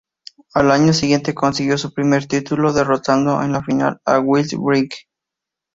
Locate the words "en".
3.43-3.51